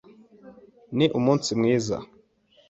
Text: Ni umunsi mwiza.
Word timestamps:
Ni 0.97 1.05
umunsi 1.17 1.49
mwiza. 1.59 1.97